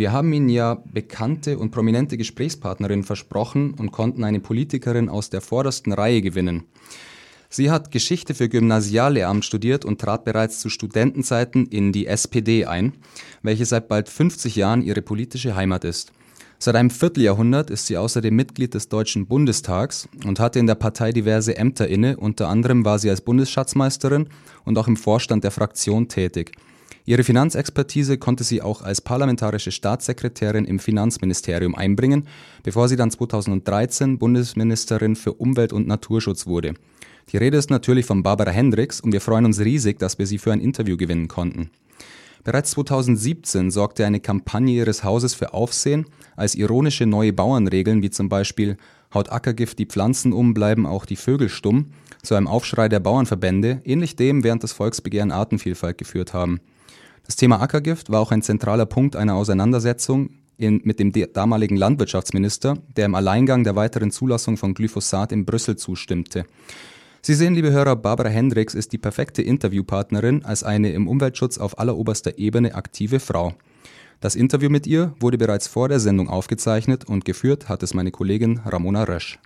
Wir 0.00 0.12
haben 0.12 0.32
Ihnen 0.32 0.48
ja 0.48 0.82
bekannte 0.90 1.58
und 1.58 1.72
prominente 1.72 2.16
Gesprächspartnerinnen 2.16 3.04
versprochen 3.04 3.74
und 3.74 3.92
konnten 3.92 4.24
eine 4.24 4.40
Politikerin 4.40 5.10
aus 5.10 5.28
der 5.28 5.42
vordersten 5.42 5.92
Reihe 5.92 6.22
gewinnen. 6.22 6.62
Sie 7.50 7.70
hat 7.70 7.90
Geschichte 7.90 8.32
für 8.32 8.48
Gymnasiallehramt 8.48 9.44
studiert 9.44 9.84
und 9.84 10.00
trat 10.00 10.24
bereits 10.24 10.60
zu 10.60 10.70
Studentenzeiten 10.70 11.66
in 11.66 11.92
die 11.92 12.06
SPD 12.06 12.64
ein, 12.64 12.94
welche 13.42 13.66
seit 13.66 13.88
bald 13.88 14.08
50 14.08 14.56
Jahren 14.56 14.80
ihre 14.80 15.02
politische 15.02 15.54
Heimat 15.54 15.84
ist. 15.84 16.12
Seit 16.58 16.76
einem 16.76 16.88
Vierteljahrhundert 16.88 17.68
ist 17.68 17.86
sie 17.86 17.98
außerdem 17.98 18.34
Mitglied 18.34 18.72
des 18.72 18.88
Deutschen 18.88 19.26
Bundestags 19.26 20.08
und 20.24 20.40
hatte 20.40 20.60
in 20.60 20.66
der 20.66 20.76
Partei 20.76 21.12
diverse 21.12 21.58
Ämter 21.58 21.88
inne, 21.88 22.16
unter 22.16 22.48
anderem 22.48 22.86
war 22.86 22.98
sie 22.98 23.10
als 23.10 23.20
Bundesschatzmeisterin 23.20 24.30
und 24.64 24.78
auch 24.78 24.88
im 24.88 24.96
Vorstand 24.96 25.44
der 25.44 25.50
Fraktion 25.50 26.08
tätig. 26.08 26.52
Ihre 27.10 27.24
Finanzexpertise 27.24 28.18
konnte 28.18 28.44
sie 28.44 28.62
auch 28.62 28.82
als 28.82 29.00
parlamentarische 29.00 29.72
Staatssekretärin 29.72 30.64
im 30.64 30.78
Finanzministerium 30.78 31.74
einbringen, 31.74 32.28
bevor 32.62 32.88
sie 32.88 32.94
dann 32.94 33.10
2013 33.10 34.16
Bundesministerin 34.16 35.16
für 35.16 35.32
Umwelt 35.32 35.72
und 35.72 35.88
Naturschutz 35.88 36.46
wurde. 36.46 36.74
Die 37.32 37.36
Rede 37.36 37.56
ist 37.56 37.68
natürlich 37.68 38.06
von 38.06 38.22
Barbara 38.22 38.52
Hendricks 38.52 39.00
und 39.00 39.10
wir 39.10 39.20
freuen 39.20 39.44
uns 39.44 39.58
riesig, 39.58 39.98
dass 39.98 40.20
wir 40.20 40.26
sie 40.28 40.38
für 40.38 40.52
ein 40.52 40.60
Interview 40.60 40.96
gewinnen 40.96 41.26
konnten. 41.26 41.70
Bereits 42.44 42.70
2017 42.70 43.72
sorgte 43.72 44.06
eine 44.06 44.20
Kampagne 44.20 44.76
ihres 44.76 45.02
Hauses 45.02 45.34
für 45.34 45.52
Aufsehen, 45.52 46.06
als 46.36 46.54
ironische 46.54 47.06
neue 47.06 47.32
Bauernregeln 47.32 48.04
wie 48.04 48.10
zum 48.10 48.28
Beispiel 48.28 48.76
Haut 49.12 49.32
Ackergift 49.32 49.80
die 49.80 49.86
Pflanzen 49.86 50.32
um, 50.32 50.54
bleiben 50.54 50.86
auch 50.86 51.06
die 51.06 51.16
Vögel 51.16 51.48
stumm, 51.48 51.86
zu 52.22 52.36
einem 52.36 52.46
Aufschrei 52.46 52.88
der 52.88 53.00
Bauernverbände, 53.00 53.80
ähnlich 53.84 54.14
dem 54.14 54.44
während 54.44 54.62
des 54.62 54.70
Volksbegehren 54.70 55.32
Artenvielfalt 55.32 55.98
geführt 55.98 56.34
haben. 56.34 56.60
Das 57.30 57.36
Thema 57.36 57.62
Ackergift 57.62 58.10
war 58.10 58.18
auch 58.18 58.32
ein 58.32 58.42
zentraler 58.42 58.86
Punkt 58.86 59.14
einer 59.14 59.36
Auseinandersetzung 59.36 60.30
in, 60.56 60.80
mit 60.82 60.98
dem 60.98 61.12
damaligen 61.32 61.76
Landwirtschaftsminister, 61.76 62.78
der 62.96 63.04
im 63.06 63.14
Alleingang 63.14 63.62
der 63.62 63.76
weiteren 63.76 64.10
Zulassung 64.10 64.56
von 64.56 64.74
Glyphosat 64.74 65.30
in 65.30 65.44
Brüssel 65.44 65.76
zustimmte. 65.76 66.44
Sie 67.22 67.34
sehen, 67.34 67.54
liebe 67.54 67.70
Hörer, 67.70 67.94
Barbara 67.94 68.30
Hendricks 68.30 68.74
ist 68.74 68.90
die 68.90 68.98
perfekte 68.98 69.42
Interviewpartnerin 69.42 70.44
als 70.44 70.64
eine 70.64 70.90
im 70.90 71.06
Umweltschutz 71.06 71.58
auf 71.58 71.78
alleroberster 71.78 72.36
Ebene 72.36 72.74
aktive 72.74 73.20
Frau. 73.20 73.54
Das 74.18 74.34
Interview 74.34 74.68
mit 74.68 74.88
ihr 74.88 75.14
wurde 75.20 75.38
bereits 75.38 75.68
vor 75.68 75.88
der 75.88 76.00
Sendung 76.00 76.28
aufgezeichnet 76.28 77.04
und 77.04 77.24
geführt 77.24 77.68
hat 77.68 77.84
es 77.84 77.94
meine 77.94 78.10
Kollegin 78.10 78.58
Ramona 78.66 79.04
Rösch. 79.04 79.38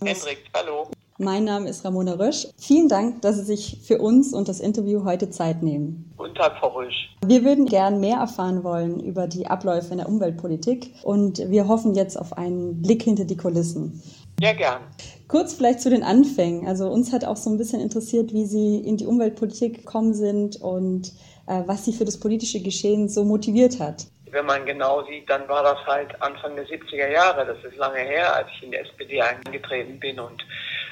Hendricks, 0.00 0.42
hallo. 0.56 0.90
Mein 1.18 1.44
Name 1.44 1.70
ist 1.70 1.82
Ramona 1.82 2.12
Rösch. 2.12 2.46
Vielen 2.58 2.90
Dank, 2.90 3.22
dass 3.22 3.36
Sie 3.36 3.44
sich 3.44 3.78
für 3.82 3.98
uns 3.98 4.34
und 4.34 4.48
das 4.48 4.60
Interview 4.60 5.04
heute 5.04 5.30
Zeit 5.30 5.62
nehmen. 5.62 6.12
Guten 6.18 6.34
Tag, 6.34 6.58
Frau 6.58 6.68
Rösch. 6.68 7.08
Wir 7.24 7.42
würden 7.42 7.64
gern 7.64 8.00
mehr 8.00 8.18
erfahren 8.18 8.62
wollen 8.64 9.00
über 9.00 9.26
die 9.26 9.46
Abläufe 9.46 9.92
in 9.92 9.98
der 9.98 10.10
Umweltpolitik 10.10 10.92
und 11.04 11.38
wir 11.50 11.68
hoffen 11.68 11.94
jetzt 11.94 12.20
auf 12.20 12.36
einen 12.36 12.82
Blick 12.82 13.02
hinter 13.02 13.24
die 13.24 13.36
Kulissen. 13.38 14.02
Ja, 14.40 14.52
gern. 14.52 14.82
Kurz 15.26 15.54
vielleicht 15.54 15.80
zu 15.80 15.88
den 15.88 16.02
Anfängen. 16.02 16.68
Also 16.68 16.88
uns 16.88 17.14
hat 17.14 17.24
auch 17.24 17.36
so 17.36 17.48
ein 17.48 17.56
bisschen 17.56 17.80
interessiert, 17.80 18.34
wie 18.34 18.44
Sie 18.44 18.76
in 18.76 18.98
die 18.98 19.06
Umweltpolitik 19.06 19.78
gekommen 19.78 20.12
sind 20.12 20.60
und 20.60 21.12
äh, 21.46 21.62
was 21.64 21.86
Sie 21.86 21.94
für 21.94 22.04
das 22.04 22.20
politische 22.20 22.60
Geschehen 22.60 23.08
so 23.08 23.24
motiviert 23.24 23.80
hat. 23.80 24.06
Wenn 24.30 24.44
man 24.44 24.66
genau 24.66 25.02
sieht, 25.04 25.30
dann 25.30 25.48
war 25.48 25.62
das 25.62 25.78
halt 25.86 26.20
Anfang 26.20 26.56
der 26.56 26.66
70er 26.66 27.10
Jahre. 27.10 27.46
Das 27.46 27.56
ist 27.64 27.78
lange 27.78 28.00
her, 28.00 28.34
als 28.34 28.48
ich 28.54 28.64
in 28.64 28.72
die 28.72 28.76
SPD 28.76 29.22
eingetreten 29.22 29.98
bin. 29.98 30.20
Und 30.20 30.44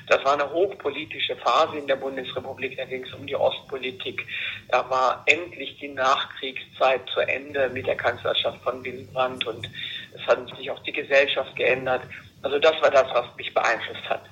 das 0.07 0.25
war 0.25 0.35
eine 0.35 0.53
hochpolitische 0.53 1.37
Phase 1.37 1.79
in 1.79 1.87
der 1.87 1.97
Bundesrepublik. 1.97 2.77
Da 2.77 2.85
ging 2.85 3.05
es 3.05 3.13
um 3.15 3.27
die 3.27 3.37
Ostpolitik. 3.37 4.27
Da 4.71 4.89
war 4.91 5.23
endlich 5.27 5.79
die 5.81 5.89
Nachkriegszeit 5.89 7.01
zu 7.13 7.21
Ende 7.21 7.71
mit 7.71 7.87
der 7.87 7.97
Kanzlerschaft 7.97 8.63
von 8.63 8.85
Willy 8.85 9.09
Brandt. 9.13 9.47
Und 9.47 9.69
es 10.15 10.27
hat 10.27 10.39
sich 10.57 10.71
auch 10.71 10.83
die 10.83 10.93
Gesellschaft 10.93 11.57
geändert. 11.57 12.03
Also 12.43 12.59
das 12.59 12.75
war 12.83 12.91
das, 12.91 13.07
was 13.15 13.25
mich 13.37 13.53
beeinflusst 13.55 14.09
hat. 14.09 14.23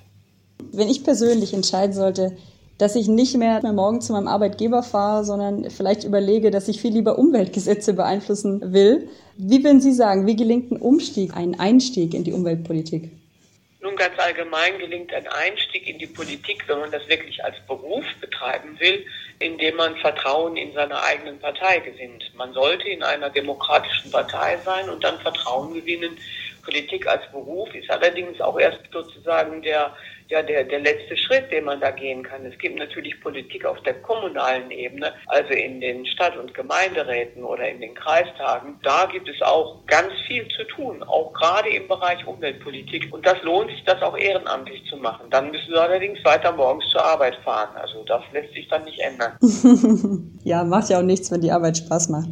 Wenn 0.72 0.88
ich 0.88 1.04
persönlich 1.04 1.54
entscheiden 1.54 1.94
sollte, 1.94 2.36
dass 2.78 2.96
ich 2.96 3.08
nicht 3.08 3.36
mehr 3.36 3.62
morgen 3.72 4.00
zu 4.00 4.12
meinem 4.12 4.28
Arbeitgeber 4.28 4.82
fahre, 4.82 5.24
sondern 5.24 5.70
vielleicht 5.70 6.04
überlege, 6.04 6.50
dass 6.50 6.68
ich 6.68 6.80
viel 6.80 6.92
lieber 6.92 7.18
Umweltgesetze 7.18 7.94
beeinflussen 7.94 8.72
will. 8.72 9.08
Wie 9.36 9.62
würden 9.62 9.80
Sie 9.80 9.92
sagen, 9.92 10.26
wie 10.26 10.36
gelingt 10.36 10.72
ein 10.72 10.78
Umstieg, 10.78 11.36
ein 11.36 11.58
Einstieg 11.58 12.12
in 12.12 12.24
die 12.24 12.32
Umweltpolitik? 12.32 13.10
Nun 13.82 13.96
ganz 13.96 14.16
allgemein 14.16 14.78
gelingt 14.78 15.12
ein 15.12 15.26
Einstieg 15.26 15.88
in 15.88 15.98
die 15.98 16.06
Politik, 16.06 16.62
wenn 16.68 16.78
man 16.78 16.92
das 16.92 17.08
wirklich 17.08 17.44
als 17.44 17.56
Beruf 17.66 18.04
betreiben 18.20 18.78
will, 18.78 19.04
indem 19.40 19.74
man 19.74 19.96
Vertrauen 19.96 20.56
in 20.56 20.72
seine 20.72 21.02
eigenen 21.02 21.40
Partei 21.40 21.80
gewinnt. 21.80 22.30
Man 22.36 22.52
sollte 22.52 22.88
in 22.88 23.02
einer 23.02 23.28
demokratischen 23.28 24.12
Partei 24.12 24.56
sein 24.64 24.88
und 24.88 25.02
dann 25.02 25.18
Vertrauen 25.18 25.74
gewinnen 25.74 26.16
Politik 26.64 27.06
als 27.06 27.22
Beruf 27.32 27.74
ist 27.74 27.90
allerdings 27.90 28.40
auch 28.40 28.58
erst 28.58 28.80
sozusagen 28.92 29.62
der, 29.62 29.92
ja, 30.28 30.42
der, 30.42 30.64
der 30.64 30.80
letzte 30.80 31.16
Schritt, 31.16 31.50
den 31.50 31.64
man 31.64 31.80
da 31.80 31.90
gehen 31.90 32.22
kann. 32.22 32.46
Es 32.46 32.56
gibt 32.58 32.78
natürlich 32.78 33.20
Politik 33.20 33.64
auf 33.64 33.80
der 33.82 33.94
kommunalen 34.02 34.70
Ebene, 34.70 35.12
also 35.26 35.52
in 35.52 35.80
den 35.80 36.06
Stadt- 36.06 36.36
und 36.36 36.54
Gemeinderäten 36.54 37.44
oder 37.44 37.68
in 37.68 37.80
den 37.80 37.94
Kreistagen. 37.94 38.78
Da 38.82 39.06
gibt 39.06 39.28
es 39.28 39.42
auch 39.42 39.84
ganz 39.86 40.12
viel 40.26 40.46
zu 40.48 40.64
tun, 40.64 41.02
auch 41.02 41.32
gerade 41.32 41.68
im 41.70 41.88
Bereich 41.88 42.26
Umweltpolitik. 42.26 43.12
Und 43.12 43.26
das 43.26 43.42
lohnt 43.42 43.70
sich, 43.70 43.84
das 43.84 44.00
auch 44.02 44.16
ehrenamtlich 44.16 44.84
zu 44.88 44.96
machen. 44.96 45.26
Dann 45.30 45.50
müssen 45.50 45.68
Sie 45.68 45.80
allerdings 45.80 46.24
weiter 46.24 46.52
morgens 46.52 46.88
zur 46.90 47.04
Arbeit 47.04 47.36
fahren. 47.44 47.76
Also 47.76 48.04
das 48.04 48.22
lässt 48.32 48.54
sich 48.54 48.68
dann 48.68 48.84
nicht 48.84 49.00
ändern. 49.00 49.36
ja, 50.44 50.64
macht 50.64 50.88
ja 50.88 50.98
auch 50.98 51.02
nichts, 51.02 51.30
wenn 51.30 51.40
die 51.40 51.50
Arbeit 51.50 51.78
Spaß 51.78 52.08
macht. 52.08 52.28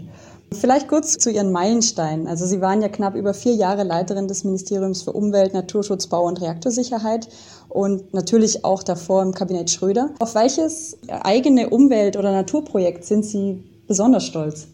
Vielleicht 0.53 0.88
kurz 0.88 1.16
zu 1.16 1.31
Ihren 1.31 1.53
Meilensteinen. 1.53 2.27
Also 2.27 2.44
Sie 2.44 2.61
waren 2.61 2.83
ja 2.83 2.88
knapp 2.88 3.15
über 3.15 3.34
vier 3.34 3.55
Jahre 3.55 3.84
Leiterin 3.84 4.28
des 4.28 4.44
Ministeriums 4.44 5.03
für 5.03 5.12
Umwelt, 5.12 5.55
Naturschutz, 5.55 6.09
Bau 6.09 6.25
und 6.25 6.41
Reaktorsicherheit 6.41 7.28
und 7.69 8.12
natürlich 8.12 8.65
auch 8.65 8.83
davor 8.83 9.22
im 9.22 9.33
Kabinett 9.33 9.71
Schröder. 9.71 10.11
Auf 10.19 10.34
welches 10.34 10.99
eigene 11.09 11.71
Umwelt- 11.71 12.16
oder 12.16 12.33
Naturprojekt 12.33 13.05
sind 13.05 13.25
Sie 13.25 13.62
besonders 13.87 14.27
stolz? 14.27 14.69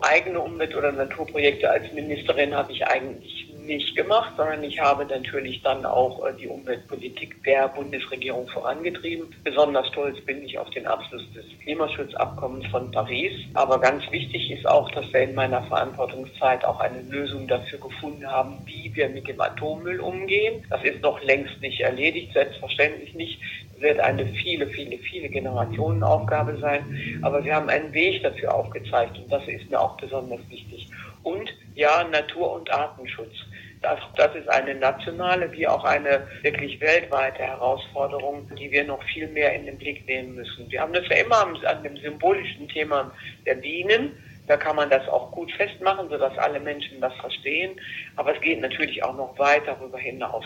Eigene 0.00 0.40
Umwelt- 0.40 0.76
oder 0.76 0.92
Naturprojekte 0.92 1.68
als 1.68 1.92
Ministerin 1.92 2.54
habe 2.54 2.72
ich 2.72 2.86
eigentlich 2.86 3.37
nicht 3.68 3.94
gemacht, 3.94 4.32
sondern 4.36 4.64
ich 4.64 4.80
habe 4.80 5.04
natürlich 5.04 5.62
dann 5.62 5.86
auch 5.86 6.26
äh, 6.26 6.32
die 6.32 6.48
Umweltpolitik 6.48 7.42
der 7.44 7.68
Bundesregierung 7.68 8.48
vorangetrieben. 8.48 9.32
Besonders 9.44 9.86
stolz 9.88 10.20
bin 10.22 10.42
ich 10.42 10.58
auf 10.58 10.68
den 10.70 10.86
Abschluss 10.86 11.22
des 11.34 11.44
Klimaschutzabkommens 11.62 12.66
von 12.66 12.90
Paris. 12.90 13.32
Aber 13.54 13.80
ganz 13.80 14.02
wichtig 14.10 14.50
ist 14.50 14.66
auch, 14.66 14.90
dass 14.90 15.12
wir 15.12 15.20
in 15.20 15.34
meiner 15.34 15.62
Verantwortungszeit 15.64 16.64
auch 16.64 16.80
eine 16.80 17.02
Lösung 17.02 17.46
dafür 17.46 17.78
gefunden 17.78 18.26
haben, 18.26 18.58
wie 18.64 18.90
wir 18.94 19.08
mit 19.08 19.28
dem 19.28 19.40
Atommüll 19.40 20.00
umgehen. 20.00 20.64
Das 20.70 20.82
ist 20.82 21.00
noch 21.02 21.22
längst 21.22 21.60
nicht 21.60 21.80
erledigt, 21.80 22.32
selbstverständlich 22.32 23.14
nicht 23.14 23.38
wird 23.80 24.00
eine 24.00 24.26
viele, 24.26 24.66
viele, 24.66 24.98
viele 24.98 25.28
Generationenaufgabe 25.28 26.58
sein. 26.58 27.20
Aber 27.22 27.44
wir 27.44 27.54
haben 27.54 27.68
einen 27.68 27.92
Weg 27.92 28.22
dafür 28.22 28.54
aufgezeigt 28.54 29.18
und 29.18 29.30
das 29.30 29.46
ist 29.46 29.70
mir 29.70 29.80
auch 29.80 29.96
besonders 29.96 30.40
wichtig. 30.48 30.88
Und 31.22 31.50
ja, 31.74 32.04
Natur- 32.04 32.52
und 32.54 32.70
Artenschutz. 32.70 33.34
Das, 33.80 34.00
das 34.16 34.34
ist 34.34 34.48
eine 34.48 34.74
nationale 34.74 35.50
wie 35.52 35.66
auch 35.66 35.84
eine 35.84 36.26
wirklich 36.42 36.80
weltweite 36.80 37.42
Herausforderung, 37.42 38.50
die 38.56 38.70
wir 38.70 38.84
noch 38.84 39.02
viel 39.04 39.28
mehr 39.28 39.54
in 39.54 39.66
den 39.66 39.78
Blick 39.78 40.06
nehmen 40.06 40.34
müssen. 40.34 40.68
Wir 40.70 40.80
haben 40.80 40.92
das 40.92 41.06
ja 41.08 41.18
immer 41.18 41.46
an 41.64 41.82
dem 41.82 41.96
symbolischen 41.96 42.68
Thema 42.68 43.12
der 43.46 43.54
Bienen. 43.54 44.16
Da 44.48 44.56
kann 44.56 44.76
man 44.76 44.88
das 44.88 45.06
auch 45.08 45.30
gut 45.30 45.52
festmachen, 45.52 46.08
sodass 46.08 46.36
alle 46.38 46.58
Menschen 46.58 47.00
das 47.00 47.14
verstehen. 47.16 47.78
Aber 48.16 48.34
es 48.34 48.40
geht 48.40 48.60
natürlich 48.60 49.04
auch 49.04 49.14
noch 49.14 49.38
weit 49.38 49.66
darüber 49.66 49.98
hinaus. 49.98 50.44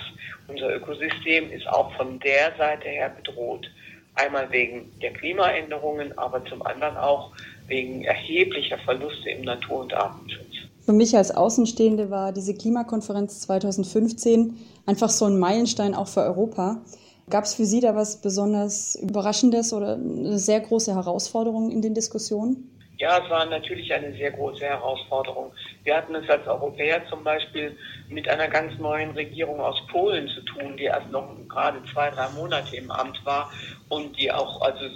Unser 0.49 0.75
Ökosystem 0.75 1.51
ist 1.53 1.67
auch 1.69 1.95
von 1.95 2.19
der 2.19 2.53
Seite 2.59 2.89
her 2.89 3.11
bedroht. 3.11 3.71
Einmal 4.17 4.51
wegen 4.51 4.93
der 5.01 5.13
Klimaänderungen, 5.13 6.19
aber 6.19 6.45
zum 6.45 6.67
anderen 6.67 6.97
auch 6.97 7.33
wegen 7.69 8.05
erheblicher 8.05 8.77
Verluste 8.79 9.31
im 9.31 9.43
Natur- 9.43 9.81
und 9.81 9.95
Artenschutz. 9.95 10.69
Für 10.85 10.93
mich 10.93 11.17
als 11.17 11.31
Außenstehende 11.31 12.11
war 12.11 12.33
diese 12.33 12.55
Klimakonferenz 12.55 13.41
2015 13.41 14.57
einfach 14.85 15.11
so 15.11 15.27
ein 15.27 15.39
Meilenstein 15.39 15.95
auch 15.95 16.09
für 16.09 16.23
Europa. 16.23 16.83
Gab 17.31 17.45
es 17.45 17.55
für 17.55 17.67
Sie 17.67 17.79
da 17.79 17.95
was 17.95 18.17
besonders 18.17 18.97
Überraschendes 18.97 19.73
oder 19.73 19.95
eine 19.95 20.41
sehr 20.41 20.61
große 20.61 20.93
Herausforderung 20.93 21.71
in 21.71 21.83
den 21.83 21.95
Diskussionen? 21.95 22.69
Ja, 23.03 23.19
es 23.19 23.29
war 23.29 23.45
natürlich 23.47 23.93
eine 23.93 24.13
sehr 24.13 24.31
große 24.31 24.65
Herausforderung. 24.65 25.53
Wir 25.83 25.97
hatten 25.97 26.15
es 26.15 26.31
als 26.31 26.47
Europäer 26.47 27.05
zum 27.09 27.25
Beispiel 27.25 27.77
mit 28.09 28.29
einer 28.29 28.47
ganz 28.47 28.79
neuen 28.79 29.11
Regierung 29.11 29.61
aus 29.61 29.85
Polen 29.91 30.29
zu 30.29 30.41
tun, 30.43 30.77
die 30.77 30.85
erst 30.85 31.11
noch 31.11 31.29
gerade 31.49 31.83
zwei, 31.93 32.11
drei 32.11 32.29
Monate 32.29 32.77
im 32.77 32.93
Amt 32.93 33.19
war 33.25 33.51
und 33.93 34.19
die 34.19 34.33
auch, 34.33 34.63
also 34.63 34.89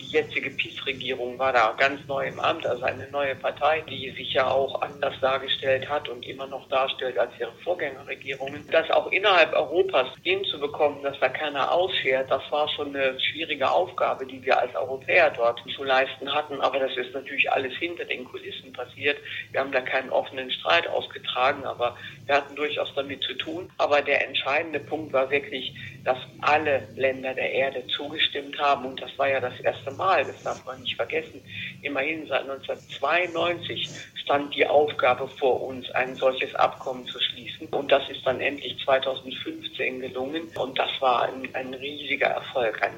die 0.00 0.06
jetzige 0.06 0.50
PiS-Regierung 0.50 1.38
war 1.38 1.52
da 1.52 1.74
ganz 1.78 2.00
neu 2.08 2.26
im 2.26 2.40
Amt, 2.40 2.66
also 2.66 2.82
eine 2.82 3.08
neue 3.10 3.36
Partei, 3.36 3.82
die 3.82 4.10
sich 4.10 4.32
ja 4.32 4.50
auch 4.50 4.82
anders 4.82 5.14
dargestellt 5.20 5.88
hat 5.88 6.08
und 6.08 6.26
immer 6.26 6.48
noch 6.48 6.68
darstellt 6.68 7.18
als 7.18 7.30
ihre 7.38 7.52
Vorgängerregierungen. 7.62 8.66
Das 8.72 8.90
auch 8.90 9.12
innerhalb 9.12 9.52
Europas 9.54 10.08
hinzubekommen, 10.24 11.02
dass 11.04 11.20
da 11.20 11.28
keiner 11.28 11.70
ausfährt, 11.70 12.30
das 12.30 12.42
war 12.50 12.68
schon 12.70 12.96
eine 12.96 13.18
schwierige 13.20 13.70
Aufgabe, 13.70 14.26
die 14.26 14.42
wir 14.42 14.58
als 14.58 14.74
Europäer 14.74 15.30
dort 15.30 15.62
zu 15.76 15.84
leisten 15.84 16.32
hatten. 16.32 16.60
Aber 16.60 16.80
das 16.80 16.96
ist 16.96 17.14
natürlich 17.14 17.41
natürlich 17.42 17.52
alles 17.52 17.78
hinter 17.78 18.04
den 18.04 18.24
Kulissen 18.24 18.72
passiert. 18.72 19.18
Wir 19.50 19.60
haben 19.60 19.72
da 19.72 19.80
keinen 19.80 20.10
offenen 20.10 20.50
Streit 20.50 20.86
ausgetragen, 20.88 21.64
aber 21.64 21.96
wir 22.26 22.36
hatten 22.36 22.54
durchaus 22.56 22.92
damit 22.94 23.22
zu 23.22 23.34
tun. 23.34 23.70
Aber 23.78 24.02
der 24.02 24.26
entscheidende 24.26 24.80
Punkt 24.80 25.12
war 25.12 25.30
wirklich, 25.30 25.74
dass 26.04 26.18
alle 26.40 26.86
Länder 26.96 27.34
der 27.34 27.52
Erde 27.52 27.86
zugestimmt 27.88 28.58
haben. 28.58 28.84
Und 28.86 29.00
das 29.00 29.16
war 29.18 29.28
ja 29.28 29.40
das 29.40 29.58
erste 29.60 29.90
Mal, 29.92 30.24
das 30.24 30.42
darf 30.42 30.64
man 30.64 30.80
nicht 30.80 30.96
vergessen. 30.96 31.42
Immerhin 31.82 32.26
seit 32.28 32.42
1992 32.42 33.88
stand 34.14 34.54
die 34.54 34.66
Aufgabe 34.66 35.26
vor 35.26 35.62
uns, 35.62 35.90
ein 35.90 36.14
solches 36.14 36.54
Abkommen 36.54 37.06
zu 37.06 37.18
schließen. 37.20 37.66
Und 37.68 37.90
das 37.90 38.08
ist 38.08 38.24
dann 38.24 38.40
endlich 38.40 38.76
2015 38.84 40.00
gelungen. 40.00 40.42
Und 40.54 40.78
das 40.78 40.90
war 41.00 41.22
ein, 41.22 41.48
ein 41.54 41.74
riesiger 41.74 42.28
Erfolg. 42.28 42.80
Ein, 42.82 42.92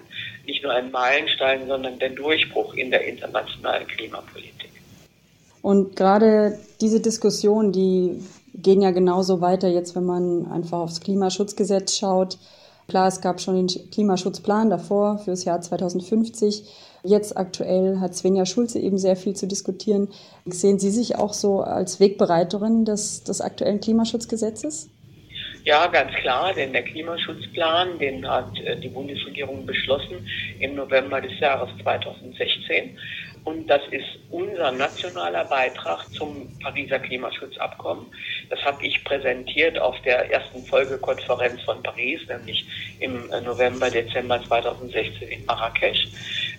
nicht 0.46 0.62
nur 0.62 0.72
ein 0.72 0.90
Meilenstein, 0.90 1.66
sondern 1.66 1.98
der 1.98 2.10
Durchbruch 2.10 2.75
in 2.75 2.90
der 2.90 3.04
internationalen 3.06 3.86
Klimapolitik. 3.86 4.70
Und 5.62 5.96
gerade 5.96 6.58
diese 6.82 7.00
Diskussion, 7.00 7.72
die 7.72 8.22
gehen 8.54 8.82
ja 8.82 8.90
genauso 8.90 9.40
weiter 9.40 9.69
jetzt, 9.69 9.96
wenn 9.96 10.04
man 10.04 10.46
einfach 10.52 10.78
aufs 10.78 11.00
Klimaschutzgesetz 11.00 11.96
schaut. 11.96 12.38
Klar, 12.88 13.08
es 13.08 13.20
gab 13.20 13.40
schon 13.40 13.66
den 13.66 13.90
Klimaschutzplan 13.90 14.70
davor 14.70 15.19
für 15.19 15.31
das 15.31 15.44
Jahr 15.44 15.60
2050. 15.60 16.64
Jetzt 17.02 17.36
aktuell 17.36 18.00
hat 18.00 18.14
Svenja 18.14 18.46
Schulze 18.46 18.78
eben 18.78 18.98
sehr 18.98 19.16
viel 19.16 19.34
zu 19.34 19.46
diskutieren. 19.46 20.08
Sehen 20.46 20.78
Sie 20.78 20.90
sich 20.90 21.16
auch 21.16 21.32
so 21.32 21.60
als 21.60 22.00
Wegbereiterin 22.00 22.84
des, 22.84 23.25
des 23.25 23.40
aktuellen 23.40 23.81
Klimaschutzgesetzes? 23.81 24.88
Ja, 25.64 25.86
ganz 25.86 26.12
klar, 26.16 26.52
denn 26.52 26.75
der 26.75 26.82
Klimaschutzplan, 26.82 27.98
den 27.98 28.28
hat 28.28 28.58
äh, 28.60 28.78
die 28.78 28.88
Bundesregierung 28.88 29.64
beschlossen 29.64 30.28
im 30.60 30.75
November 30.75 31.22
des 31.22 31.38
Jahres 31.40 31.70
2016. 31.82 32.98
Und 33.44 33.67
das 33.69 33.82
ist 33.91 34.06
unser 34.31 34.73
nationaler 34.73 35.44
Beitrag 35.44 36.00
zum 36.14 36.58
Pariser 36.61 36.99
Klimaschutzabkommen. 36.99 38.06
Das 38.49 38.58
habe 38.64 38.85
ich 38.87 39.05
präsentiert 39.05 39.79
auf 39.79 40.00
der 40.02 40.32
ersten 40.32 40.64
Folgekonferenz 40.64 41.61
von 41.62 41.82
Paris, 41.82 42.20
nämlich 42.26 42.64
im 43.00 43.31
äh, 43.31 43.43
November, 43.43 43.91
Dezember 43.91 44.43
2016 44.46 45.29
in 45.29 45.44
Marrakesch. 45.44 46.08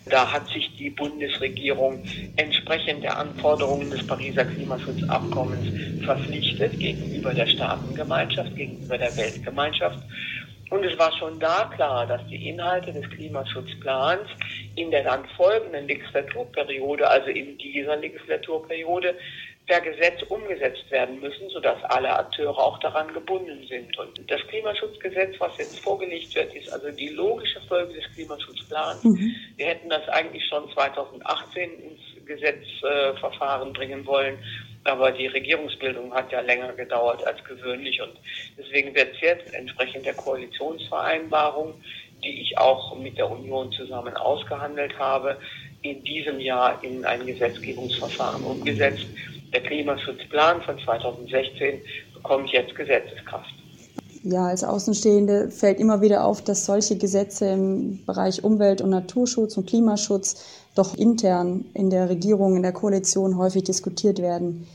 Da 0.06 0.32
hat 0.32 0.48
sich 0.50 0.70
die 0.78 0.92
Bundesregierung 0.92 2.04
entsprechend 2.36 3.04
der 3.04 3.18
Anforderungen 3.18 3.90
des 3.90 4.06
Pariser 4.06 4.46
Klimaschutzabkommens 4.46 5.66
verpflichtet 6.06 6.80
gegenüber 6.80 7.34
der 7.34 7.48
Staatengemeinschaft, 7.48 8.56
gegenüber 8.56 9.00
der 9.00 9.18
Weltgemeinschaft. 9.18 9.98
Und 10.70 10.84
es 10.84 10.98
war 10.98 11.12
schon 11.18 11.40
da 11.40 11.72
klar, 11.76 12.06
dass 12.08 12.26
die 12.28 12.50
Inhalte 12.50 12.92
des 12.92 13.10
Klimaschutzplans 13.12 14.28
in 14.76 14.92
der 14.92 15.04
dann 15.04 15.26
folgenden 15.38 15.88
Legislaturperiode, 15.88 17.08
also 17.08 17.28
in 17.28 17.58
dieser 17.58 17.96
Legislaturperiode, 17.98 19.16
per 19.68 19.82
Gesetz 19.82 20.22
umgesetzt 20.30 20.90
werden 20.92 21.20
müssen, 21.20 21.50
sodass 21.50 21.84
alle 21.86 22.14
Akteure 22.16 22.58
auch 22.58 22.78
daran 22.80 23.12
gebunden 23.14 23.66
sind. 23.68 23.98
Und 23.98 24.20
das 24.30 24.42
Klimaschutzgesetz, 24.48 25.36
was 25.40 25.58
jetzt 25.58 25.80
vorgelegt 25.80 26.36
wird, 26.36 26.54
ist 26.54 26.72
also 26.72 26.92
die 26.92 27.10
logische 27.10 27.60
Folge 27.62 27.94
des 27.94 28.04
Klimaschutzplans. 28.14 29.04
Mhm. 29.04 29.36
Wir 29.58 29.66
hätten 29.66 29.90
das 29.90 30.08
eigentlich 30.10 30.46
schon 30.48 30.70
2018 30.72 31.72
ins 31.80 32.26
Gesetzverfahren 32.26 33.74
bringen 33.74 34.06
wollen. 34.06 34.38
Aber 34.84 35.12
die 35.12 35.26
Regierungsbildung 35.26 36.14
hat 36.14 36.32
ja 36.32 36.42
länger 36.42 36.72
gedauert 36.74 37.26
als 37.26 37.44
gewöhnlich 37.44 38.00
und 38.04 38.14
deswegen 38.56 38.94
wird 38.94 39.16
es 39.16 39.22
jetzt 39.22 39.52
entsprechend 39.52 40.06
der 40.06 40.14
Koalitionsvereinbarung, 40.14 41.74
die 42.26 42.42
ich 42.42 42.58
auch 42.58 42.98
mit 42.98 43.18
der 43.18 43.32
Union 43.32 43.72
zusammen 43.72 44.16
ausgehandelt 44.18 44.98
habe, 45.00 45.38
in 45.84 46.04
diesem 46.04 46.40
Jahr 46.40 46.84
in 46.84 47.06
ein 47.06 47.26
Gesetzgebungsverfahren 47.26 48.44
umgesetzt 48.44 49.06
der 49.56 49.64
Klimaschutzplan 49.64 50.62
von 50.64 50.78
2016 50.80 51.82
bekommt 52.14 52.50
jetzt 52.52 52.76
Gesetzeskraft. 52.76 53.54
Ja, 54.24 54.48
als 54.48 54.64
Außenstehende 54.64 55.50
fällt 55.52 55.80
immer 55.80 56.02
wieder 56.02 56.26
auf, 56.26 56.44
dass 56.44 56.66
solche 56.66 56.98
Gesetze 56.98 57.48
im 57.52 58.04
Bereich 58.06 58.44
Umwelt- 58.44 58.82
und 58.82 58.90
Naturschutz 58.90 59.56
und 59.56 59.68
Klimaschutz 59.68 60.66
doch 60.76 60.96
intern 60.98 61.66
in 61.74 61.90
der 61.90 62.10
Regierung, 62.10 62.58
in 62.58 62.64
der 62.64 62.74
Koalition 62.74 63.38
häufig 63.38 63.64
diskutiert 63.64 64.20
werden. 64.20 64.68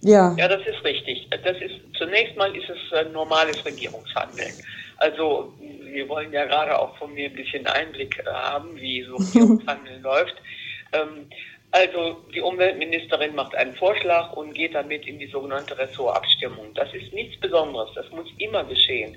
Ja. 0.00 0.34
Ja, 0.36 0.48
das 0.48 0.62
ist 0.66 0.82
richtig. 0.84 1.28
Das 1.30 1.56
ist, 1.58 1.96
zunächst 1.96 2.36
mal 2.36 2.50
ist 2.56 2.68
es 2.70 3.12
normales 3.12 3.64
Regierungshandeln. 3.64 4.52
Also, 4.96 5.52
wir 5.92 6.08
wollen 6.08 6.32
ja 6.32 6.44
gerade 6.44 6.78
auch 6.78 6.96
von 6.96 7.12
mir 7.14 7.26
ein 7.26 7.34
bisschen 7.34 7.66
Einblick 7.66 8.24
haben, 8.26 8.76
wie 8.76 9.02
so 9.02 9.16
Regierungshandeln 9.16 10.02
läuft. 10.02 10.34
Ähm, 10.92 11.28
also 11.74 12.16
die 12.34 12.42
Umweltministerin 12.42 13.34
macht 13.34 13.54
einen 13.54 13.74
Vorschlag 13.76 14.34
und 14.34 14.52
geht 14.52 14.74
damit 14.74 15.06
in 15.06 15.18
die 15.18 15.28
sogenannte 15.28 15.76
Ressortabstimmung. 15.78 16.74
Das 16.74 16.92
ist 16.92 17.14
nichts 17.14 17.40
Besonderes, 17.40 17.88
das 17.94 18.10
muss 18.10 18.28
immer 18.36 18.62
geschehen. 18.64 19.16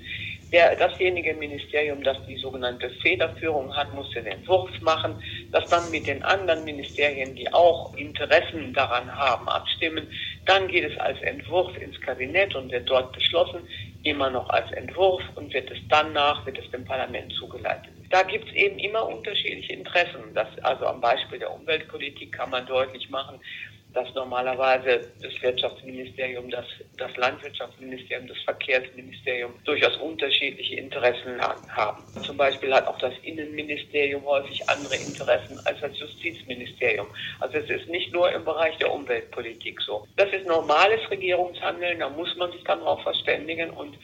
Der, 0.52 0.74
dasjenige 0.74 1.34
Ministerium, 1.34 2.02
das 2.02 2.16
die 2.26 2.36
sogenannte 2.36 2.88
Federführung 3.02 3.76
hat, 3.76 3.92
muss 3.92 4.10
den 4.12 4.24
Entwurf 4.26 4.70
machen, 4.80 5.16
das 5.52 5.68
dann 5.68 5.90
mit 5.90 6.06
den 6.06 6.22
anderen 6.22 6.64
Ministerien, 6.64 7.34
die 7.34 7.52
auch 7.52 7.92
Interessen 7.94 8.72
daran 8.72 9.14
haben, 9.14 9.48
abstimmen. 9.48 10.08
Dann 10.46 10.68
geht 10.68 10.90
es 10.90 10.98
als 10.98 11.20
Entwurf 11.22 11.76
ins 11.76 12.00
Kabinett 12.00 12.54
und 12.54 12.72
wird 12.72 12.88
dort 12.88 13.12
beschlossen, 13.12 13.68
immer 14.06 14.30
noch 14.30 14.48
als 14.50 14.70
Entwurf 14.72 15.22
und 15.34 15.52
wird 15.52 15.70
es 15.70 15.78
danach, 15.88 16.44
wird 16.46 16.58
es 16.58 16.70
dem 16.70 16.84
Parlament 16.84 17.32
zugeleitet. 17.32 17.92
Da 18.10 18.22
gibt 18.22 18.48
es 18.48 18.54
eben 18.54 18.78
immer 18.78 19.06
unterschiedliche 19.06 19.72
Interessen. 19.72 20.32
Das, 20.34 20.48
also 20.62 20.86
am 20.86 21.00
Beispiel 21.00 21.38
der 21.38 21.52
Umweltpolitik 21.52 22.32
kann 22.32 22.50
man 22.50 22.66
deutlich 22.66 23.10
machen, 23.10 23.40
dass 23.96 24.12
normalerweise 24.14 25.06
das 25.22 25.32
Wirtschaftsministerium, 25.40 26.50
das, 26.50 26.66
das 26.98 27.16
Landwirtschaftsministerium, 27.16 28.28
das 28.28 28.36
Verkehrsministerium 28.44 29.54
durchaus 29.64 29.96
unterschiedliche 29.96 30.76
Interessen 30.76 31.40
haben. 31.40 32.02
Zum 32.20 32.36
Beispiel 32.36 32.74
hat 32.74 32.86
auch 32.86 32.98
das 32.98 33.14
Innenministerium 33.22 34.22
häufig 34.26 34.68
andere 34.68 34.96
Interessen 34.96 35.58
als 35.64 35.80
das 35.80 35.98
Justizministerium. 35.98 37.06
Also 37.40 37.56
es 37.56 37.70
ist 37.70 37.88
nicht 37.88 38.12
nur 38.12 38.30
im 38.30 38.44
Bereich 38.44 38.76
der 38.76 38.92
Umweltpolitik 38.92 39.80
so. 39.80 40.04
Das 40.16 40.30
ist 40.30 40.46
normales 40.46 41.00
Regierungshandeln, 41.10 41.98
da 41.98 42.10
muss 42.10 42.36
man 42.36 42.52
sich 42.52 42.64
dann 42.64 42.80
darauf 42.80 43.02
verständigen 43.02 43.70
und 43.70 43.96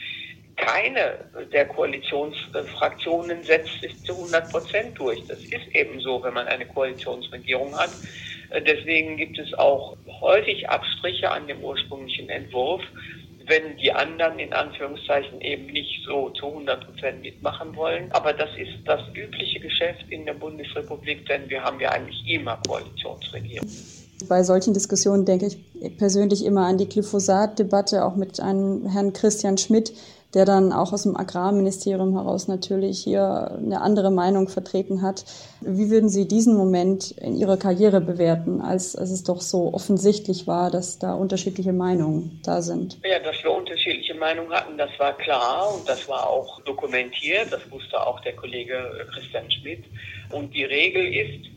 keine 0.56 1.18
der 1.52 1.66
Koalitionsfraktionen 1.66 3.44
setzt 3.44 3.80
sich 3.80 3.94
zu 4.04 4.12
100 4.12 4.50
Prozent 4.50 4.98
durch. 4.98 5.22
Das 5.26 5.38
ist 5.38 5.74
eben 5.74 6.00
so, 6.00 6.22
wenn 6.22 6.34
man 6.34 6.46
eine 6.46 6.66
Koalitionsregierung 6.66 7.76
hat. 7.76 7.90
Deswegen 8.60 9.16
gibt 9.16 9.38
es 9.38 9.52
auch 9.54 9.96
häufig 10.20 10.68
Abstriche 10.68 11.30
an 11.30 11.46
dem 11.46 11.62
ursprünglichen 11.62 12.28
Entwurf, 12.28 12.82
wenn 13.46 13.76
die 13.76 13.92
anderen 13.92 14.38
in 14.38 14.52
Anführungszeichen 14.52 15.40
eben 15.40 15.66
nicht 15.66 16.04
so 16.06 16.30
zu 16.30 16.46
100 16.46 16.84
Prozent 16.84 17.22
mitmachen 17.22 17.74
wollen. 17.74 18.10
Aber 18.12 18.32
das 18.32 18.50
ist 18.56 18.72
das 18.84 19.00
übliche 19.14 19.60
Geschäft 19.60 20.04
in 20.10 20.26
der 20.26 20.34
Bundesrepublik, 20.34 21.26
denn 21.26 21.48
wir 21.48 21.62
haben 21.62 21.80
ja 21.80 21.90
eigentlich 21.90 22.22
immer 22.28 22.60
Koalitionsregierung. 22.66 23.68
Bei 24.28 24.42
solchen 24.44 24.72
Diskussionen 24.72 25.24
denke 25.24 25.46
ich 25.46 25.96
persönlich 25.96 26.44
immer 26.44 26.66
an 26.66 26.78
die 26.78 26.88
Glyphosat-Debatte, 26.88 28.04
auch 28.04 28.14
mit 28.14 28.38
einem 28.38 28.86
Herrn 28.88 29.12
Christian 29.12 29.58
Schmidt, 29.58 29.92
der 30.34 30.46
dann 30.46 30.72
auch 30.72 30.92
aus 30.92 31.02
dem 31.02 31.16
Agrarministerium 31.16 32.14
heraus 32.14 32.48
natürlich 32.48 33.00
hier 33.00 33.58
eine 33.58 33.80
andere 33.82 34.10
Meinung 34.10 34.48
vertreten 34.48 35.02
hat. 35.02 35.24
Wie 35.60 35.90
würden 35.90 36.08
Sie 36.08 36.26
diesen 36.26 36.56
Moment 36.56 37.10
in 37.12 37.36
Ihrer 37.36 37.56
Karriere 37.56 38.00
bewerten, 38.00 38.60
als, 38.60 38.96
als 38.96 39.10
es 39.10 39.24
doch 39.24 39.40
so 39.40 39.74
offensichtlich 39.74 40.46
war, 40.46 40.70
dass 40.70 40.98
da 40.98 41.14
unterschiedliche 41.14 41.72
Meinungen 41.72 42.40
da 42.44 42.62
sind? 42.62 42.98
Ja, 43.04 43.18
dass 43.18 43.42
wir 43.42 43.50
unterschiedliche 43.52 44.14
Meinungen 44.14 44.52
hatten, 44.52 44.78
das 44.78 44.90
war 44.98 45.16
klar 45.18 45.74
und 45.74 45.86
das 45.88 46.08
war 46.08 46.28
auch 46.28 46.60
dokumentiert. 46.62 47.52
Das 47.52 47.70
wusste 47.70 48.04
auch 48.04 48.20
der 48.20 48.34
Kollege 48.34 49.06
Christian 49.12 49.50
Schmidt. 49.50 49.84
Und 50.30 50.54
die 50.54 50.64
Regel 50.64 51.14
ist, 51.14 51.50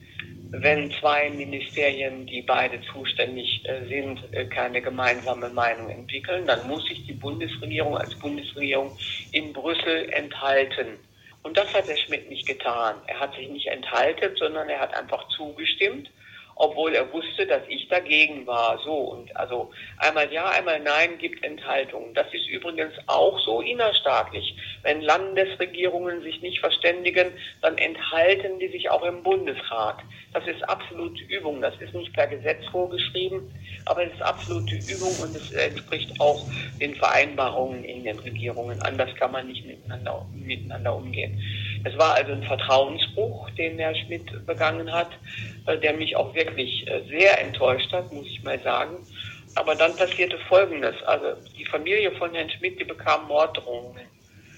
wenn 0.61 0.91
zwei 0.99 1.29
Ministerien, 1.29 2.25
die 2.25 2.41
beide 2.41 2.79
zuständig 2.93 3.63
äh, 3.65 3.85
sind, 3.87 4.19
äh, 4.31 4.45
keine 4.45 4.81
gemeinsame 4.81 5.49
Meinung 5.49 5.89
entwickeln, 5.89 6.45
dann 6.47 6.67
muss 6.67 6.85
sich 6.87 7.05
die 7.05 7.13
Bundesregierung 7.13 7.97
als 7.97 8.13
Bundesregierung 8.15 8.95
in 9.31 9.53
Brüssel 9.53 10.09
enthalten. 10.11 10.97
Und 11.43 11.57
das 11.57 11.71
hat 11.73 11.87
der 11.87 11.97
Schmidt 11.97 12.29
nicht 12.29 12.47
getan. 12.47 12.95
Er 13.07 13.19
hat 13.19 13.35
sich 13.35 13.47
nicht 13.49 13.67
enthalten, 13.67 14.35
sondern 14.35 14.67
er 14.69 14.79
hat 14.79 14.95
einfach 14.95 15.27
zugestimmt 15.29 16.09
obwohl 16.55 16.93
er 16.95 17.11
wusste, 17.11 17.45
dass 17.45 17.61
ich 17.67 17.87
dagegen 17.89 18.47
war. 18.47 18.79
So 18.83 18.93
und 18.93 19.35
also 19.35 19.71
einmal 19.97 20.31
ja, 20.31 20.49
einmal 20.49 20.79
nein 20.79 21.17
gibt 21.17 21.43
Enthaltungen. 21.43 22.13
Das 22.13 22.27
ist 22.33 22.47
übrigens 22.47 22.93
auch 23.07 23.39
so 23.39 23.61
innerstaatlich. 23.61 24.55
Wenn 24.83 25.01
Landesregierungen 25.01 26.21
sich 26.21 26.41
nicht 26.41 26.59
verständigen, 26.59 27.31
dann 27.61 27.77
enthalten 27.77 28.59
die 28.59 28.69
sich 28.69 28.89
auch 28.89 29.03
im 29.03 29.21
Bundesrat. 29.21 29.97
Das 30.33 30.47
ist 30.47 30.63
absolute 30.67 31.23
Übung. 31.25 31.61
Das 31.61 31.75
ist 31.79 31.93
nicht 31.93 32.13
per 32.13 32.27
Gesetz 32.27 32.65
vorgeschrieben, 32.71 33.51
aber 33.85 34.05
es 34.05 34.13
ist 34.13 34.21
absolute 34.21 34.75
Übung 34.75 35.13
und 35.21 35.35
es 35.35 35.51
entspricht 35.51 36.19
auch 36.19 36.45
den 36.79 36.95
Vereinbarungen 36.95 37.83
in 37.83 38.03
den 38.03 38.19
Regierungen. 38.19 38.81
Anders 38.81 39.13
kann 39.15 39.31
man 39.31 39.47
nicht 39.47 39.65
miteinander, 39.65 40.25
miteinander 40.33 40.95
umgehen. 40.95 41.41
Es 41.85 41.95
war 41.99 42.15
also 42.15 42.31
ein 42.31 42.43
Vertrauensbruch, 42.43 43.49
den 43.51 43.77
Herr 43.77 43.93
Schmidt 43.95 44.45
begangen 44.47 44.91
hat, 44.91 45.11
äh, 45.67 45.77
der 45.77 45.93
mich 45.93 46.15
auch 46.15 46.33
wirklich 46.33 46.85
äh, 46.87 47.03
sehr 47.07 47.39
enttäuscht 47.39 47.91
hat, 47.93 48.11
muss 48.11 48.25
ich 48.25 48.43
mal 48.43 48.59
sagen. 48.63 48.97
Aber 49.53 49.75
dann 49.75 49.95
passierte 49.95 50.37
Folgendes. 50.49 50.95
Also 51.03 51.39
die 51.57 51.65
Familie 51.65 52.11
von 52.13 52.33
Herrn 52.33 52.49
Schmidt, 52.49 52.79
die 52.79 52.85
bekam 52.85 53.27
Morddrohungen. 53.27 54.07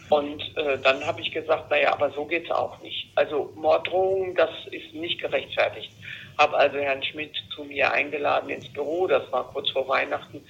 Und 0.09 0.41
äh, 0.55 0.77
dann 0.81 1.05
habe 1.05 1.19
ich 1.19 1.31
gesagt, 1.31 1.69
naja, 1.69 1.91
aber 1.91 2.11
so 2.11 2.23
geht's 2.23 2.49
auch 2.49 2.81
nicht. 2.81 3.11
Also 3.15 3.51
Morddrohungen, 3.55 4.33
das 4.33 4.49
ist 4.71 4.93
nicht 4.93 5.19
gerechtfertigt. 5.19 5.91
Habe 6.37 6.55
also 6.55 6.77
Herrn 6.77 7.03
Schmidt 7.03 7.33
zu 7.53 7.65
mir 7.65 7.91
eingeladen 7.91 8.49
ins 8.49 8.69
Büro, 8.69 9.05
das 9.07 9.29
war 9.33 9.51
kurz 9.51 9.69
vor 9.71 9.85
Weihnachten, 9.89 10.45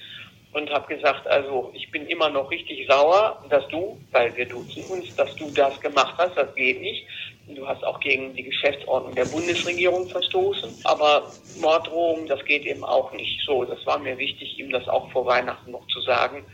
und 0.52 0.70
habe 0.70 0.94
gesagt, 0.94 1.26
also 1.26 1.70
ich 1.74 1.90
bin 1.90 2.06
immer 2.06 2.30
noch 2.30 2.50
richtig 2.50 2.86
sauer, 2.88 3.42
dass 3.50 3.66
du, 3.68 3.98
weil 4.12 4.34
wir 4.36 4.46
duzen 4.46 4.82
uns, 4.84 5.14
dass 5.16 5.34
du 5.36 5.50
das 5.50 5.80
gemacht 5.80 6.14
hast, 6.16 6.36
das 6.36 6.54
geht 6.54 6.80
nicht. 6.80 7.06
Du 7.54 7.66
hast 7.66 7.82
auch 7.84 7.98
gegen 8.00 8.34
die 8.34 8.42
Geschäftsordnung 8.42 9.14
der 9.14 9.24
Bundesregierung 9.24 10.06
verstoßen, 10.08 10.70
aber 10.84 11.30
Morddrohungen, 11.60 12.26
das 12.26 12.44
geht 12.44 12.66
eben 12.66 12.84
auch 12.84 13.12
nicht. 13.12 13.40
So, 13.46 13.64
das 13.64 13.84
war 13.86 13.98
mir 13.98 14.18
wichtig, 14.18 14.58
ihm 14.58 14.70
das 14.70 14.86
auch 14.88 15.10
vor 15.12 15.24
Weihnachten 15.26 15.70
noch 15.70 15.86
zu 15.88 16.00
sagen. 16.02 16.44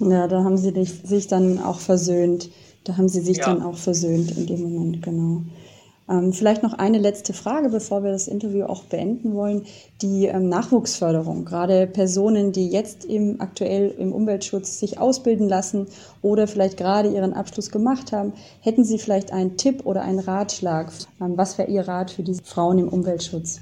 Ja, 0.00 0.26
da 0.26 0.44
haben 0.44 0.58
sie 0.58 0.70
sich 0.84 1.28
dann 1.28 1.62
auch 1.62 1.78
versöhnt. 1.78 2.50
Da 2.84 2.96
haben 2.96 3.08
sie 3.08 3.20
sich 3.20 3.38
ja. 3.38 3.46
dann 3.46 3.62
auch 3.62 3.76
versöhnt 3.76 4.32
in 4.32 4.46
dem 4.46 4.62
Moment, 4.62 5.02
genau. 5.02 5.42
Ähm, 6.08 6.34
vielleicht 6.34 6.62
noch 6.62 6.74
eine 6.74 6.98
letzte 6.98 7.32
Frage, 7.32 7.70
bevor 7.70 8.04
wir 8.04 8.12
das 8.12 8.28
Interview 8.28 8.64
auch 8.64 8.84
beenden 8.84 9.34
wollen. 9.34 9.66
Die 10.02 10.26
ähm, 10.26 10.48
Nachwuchsförderung, 10.50 11.46
gerade 11.46 11.86
Personen, 11.86 12.52
die 12.52 12.68
jetzt 12.68 13.06
im, 13.06 13.40
aktuell 13.40 13.94
im 13.98 14.12
Umweltschutz 14.12 14.78
sich 14.78 14.98
ausbilden 14.98 15.48
lassen 15.48 15.86
oder 16.20 16.46
vielleicht 16.46 16.76
gerade 16.76 17.08
ihren 17.08 17.32
Abschluss 17.32 17.70
gemacht 17.70 18.12
haben, 18.12 18.34
hätten 18.60 18.84
Sie 18.84 18.98
vielleicht 18.98 19.32
einen 19.32 19.56
Tipp 19.56 19.86
oder 19.86 20.02
einen 20.02 20.18
Ratschlag? 20.18 20.92
Ähm, 21.20 21.38
was 21.38 21.56
wäre 21.56 21.70
Ihr 21.70 21.88
Rat 21.88 22.10
für 22.10 22.22
diese 22.22 22.44
Frauen 22.44 22.78
im 22.78 22.88
Umweltschutz? 22.88 23.60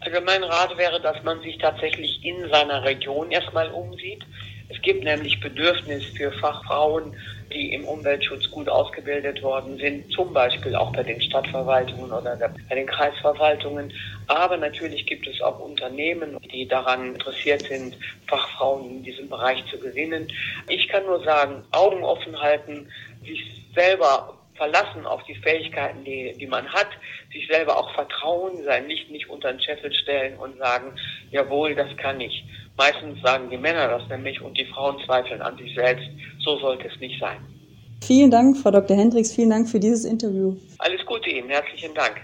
Also 0.00 0.20
mein 0.24 0.42
Rat 0.42 0.76
wäre, 0.76 1.00
dass 1.00 1.22
man 1.24 1.40
sich 1.40 1.58
tatsächlich 1.58 2.24
in 2.24 2.48
seiner 2.50 2.82
Region 2.84 3.30
erstmal 3.30 3.70
umsieht. 3.70 4.24
Es 4.68 4.80
gibt 4.82 5.04
nämlich 5.04 5.40
Bedürfnis 5.40 6.04
für 6.16 6.32
Fachfrauen, 6.32 7.14
die 7.52 7.72
im 7.72 7.84
Umweltschutz 7.84 8.50
gut 8.50 8.68
ausgebildet 8.68 9.42
worden 9.42 9.78
sind, 9.78 10.10
zum 10.12 10.32
Beispiel 10.32 10.74
auch 10.74 10.92
bei 10.92 11.04
den 11.04 11.20
Stadtverwaltungen 11.20 12.12
oder 12.12 12.36
bei 12.68 12.74
den 12.74 12.86
Kreisverwaltungen. 12.86 13.92
Aber 14.26 14.56
natürlich 14.56 15.06
gibt 15.06 15.26
es 15.28 15.40
auch 15.40 15.60
Unternehmen, 15.60 16.36
die 16.52 16.66
daran 16.66 17.14
interessiert 17.14 17.62
sind, 17.68 17.96
Fachfrauen 18.26 18.90
in 18.90 19.02
diesem 19.04 19.28
Bereich 19.28 19.64
zu 19.70 19.78
gewinnen. 19.78 20.26
Ich 20.68 20.88
kann 20.88 21.04
nur 21.04 21.22
sagen, 21.22 21.62
Augen 21.70 22.02
offen 22.02 22.40
halten, 22.40 22.88
sich 23.24 23.44
selber 23.74 24.36
verlassen 24.56 25.06
auf 25.06 25.22
die 25.24 25.34
Fähigkeiten, 25.34 26.04
die, 26.04 26.34
die 26.38 26.46
man 26.46 26.66
hat, 26.68 26.88
sich 27.32 27.46
selber 27.48 27.76
auch 27.76 27.92
vertrauen, 27.94 28.64
sein 28.64 28.88
Licht 28.88 29.10
nicht 29.10 29.28
unter 29.28 29.52
den 29.52 29.60
Scheffel 29.60 29.92
stellen 29.92 30.38
und 30.38 30.58
sagen, 30.58 30.92
jawohl, 31.30 31.74
das 31.74 31.94
kann 31.96 32.20
ich. 32.20 32.44
Meistens 32.76 33.20
sagen 33.22 33.48
die 33.50 33.56
Männer 33.56 33.88
das 33.88 34.08
nämlich 34.08 34.40
und 34.40 34.56
die 34.58 34.66
Frauen 34.66 34.96
zweifeln 35.04 35.40
an 35.40 35.56
sich 35.56 35.74
selbst. 35.74 36.06
So 36.40 36.58
sollte 36.58 36.88
es 36.88 37.00
nicht 37.00 37.18
sein. 37.20 37.38
Vielen 38.04 38.30
Dank, 38.30 38.56
Frau 38.58 38.70
Dr. 38.70 38.96
Hendricks. 38.96 39.32
Vielen 39.32 39.50
Dank 39.50 39.68
für 39.68 39.80
dieses 39.80 40.04
Interview. 40.04 40.56
Alles 40.78 41.04
Gute 41.06 41.30
Ihnen. 41.30 41.48
Herzlichen 41.48 41.94
Dank. 41.94 42.20